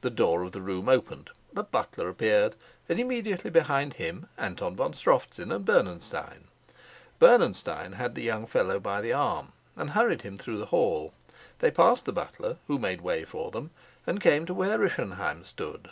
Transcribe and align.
The 0.00 0.10
door 0.10 0.42
of 0.42 0.50
the 0.50 0.60
room 0.60 0.88
opened; 0.88 1.30
the 1.52 1.62
butler 1.62 2.08
appeared, 2.08 2.56
and 2.88 2.98
immediately 2.98 3.48
behind 3.48 3.94
him 3.94 4.26
Anton 4.36 4.74
von 4.74 4.92
Strofzin 4.92 5.52
and 5.52 5.64
Bernenstein. 5.64 6.48
Bernenstein 7.20 7.92
had 7.92 8.16
the 8.16 8.24
young 8.24 8.44
fellow 8.48 8.80
by 8.80 9.00
the 9.00 9.12
arm, 9.12 9.52
and 9.76 9.90
hurried 9.90 10.22
him 10.22 10.36
through 10.36 10.58
the 10.58 10.66
hall. 10.74 11.12
They 11.60 11.70
passed 11.70 12.06
the 12.06 12.12
butler, 12.12 12.56
who 12.66 12.76
made 12.80 13.02
way 13.02 13.24
for 13.24 13.52
them, 13.52 13.70
and 14.04 14.20
came 14.20 14.46
to 14.46 14.54
where 14.54 14.80
Rischenheim 14.80 15.44
stood. 15.44 15.90